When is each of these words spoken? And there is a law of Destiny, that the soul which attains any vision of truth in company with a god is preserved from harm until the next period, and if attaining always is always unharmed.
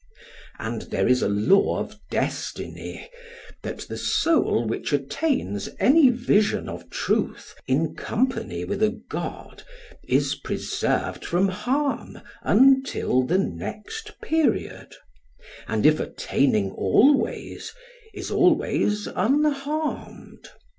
And 0.57 0.81
there 0.89 1.07
is 1.07 1.21
a 1.21 1.29
law 1.29 1.77
of 1.79 1.99
Destiny, 2.09 3.07
that 3.61 3.81
the 3.81 3.97
soul 3.99 4.65
which 4.65 4.91
attains 4.93 5.69
any 5.79 6.09
vision 6.09 6.67
of 6.67 6.89
truth 6.89 7.53
in 7.67 7.93
company 7.95 8.65
with 8.65 8.81
a 8.81 8.99
god 9.11 9.61
is 10.07 10.33
preserved 10.33 11.23
from 11.23 11.49
harm 11.49 12.19
until 12.41 13.21
the 13.21 13.37
next 13.37 14.19
period, 14.23 14.91
and 15.67 15.85
if 15.85 15.99
attaining 15.99 16.71
always 16.71 17.71
is 18.11 18.31
always 18.31 19.05
unharmed. 19.05 20.49